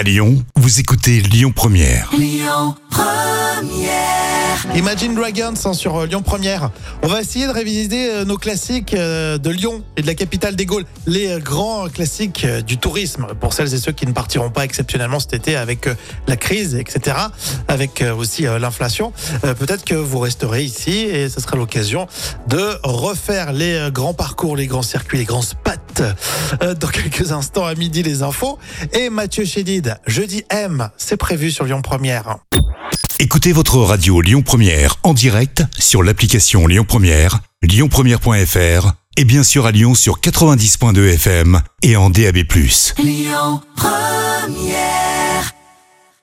[0.00, 2.10] À Lyon, vous écoutez Lyon Première.
[4.74, 6.70] Imagine Dragons hein, sur euh, Lyon Première.
[7.02, 10.56] On va essayer de réviser euh, nos classiques euh, de Lyon et de la capitale
[10.56, 14.64] des Gaules, les grands classiques du tourisme pour celles et ceux qui ne partiront pas
[14.64, 15.86] exceptionnellement cet été avec
[16.26, 17.16] la crise, etc.,
[17.68, 19.12] avec aussi l'inflation.
[19.42, 22.06] Peut-être que vous resterez ici et ce sera l'occasion
[22.48, 25.42] de refaire les grands parcours, les grands circuits, les grands
[26.62, 28.58] Euh, Dans quelques instants à midi les infos
[28.92, 32.38] et Mathieu Chédid, jeudi M, c'est prévu sur Lyon Première.
[33.18, 39.66] Écoutez votre radio Lyon Première en direct sur l'application Lyon Première, lyonpremière.fr et bien sûr
[39.66, 42.38] à Lyon sur 90.2 FM et en DAB+.